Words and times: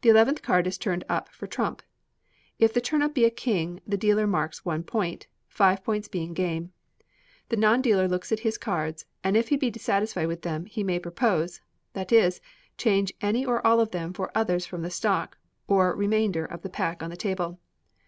The 0.00 0.08
eleventh 0.08 0.42
card 0.42 0.66
is 0.66 0.76
turned 0.76 1.04
up 1.08 1.28
for 1.28 1.46
trump. 1.46 1.82
If 2.58 2.72
the 2.74 2.80
turn 2.80 3.00
up 3.00 3.14
be 3.14 3.24
a 3.24 3.30
king, 3.30 3.78
the 3.86 3.96
dealer 3.96 4.26
marks 4.26 4.64
one 4.64 4.82
point; 4.82 5.28
five 5.46 5.84
points 5.84 6.08
being 6.08 6.34
game. 6.34 6.72
The 7.48 7.56
non 7.56 7.80
dealer 7.80 8.08
looks 8.08 8.32
at 8.32 8.40
his 8.40 8.58
cards, 8.58 9.06
and 9.22 9.36
if 9.36 9.50
he 9.50 9.56
be 9.56 9.70
dissatisfied 9.70 10.26
with 10.26 10.42
them, 10.42 10.66
he 10.66 10.82
may 10.82 10.98
propose 10.98 11.60
that 11.92 12.10
is, 12.10 12.40
change 12.76 13.12
any 13.20 13.46
or 13.46 13.64
all 13.64 13.78
of 13.78 13.92
them 13.92 14.12
for 14.12 14.32
others 14.36 14.66
from 14.66 14.82
the 14.82 14.90
stock, 14.90 15.38
or 15.68 15.94
remainder 15.94 16.44
of 16.44 16.62
the 16.62 16.68
pack 16.68 17.00
on 17.00 17.10
the 17.10 17.16
table. 17.16 17.60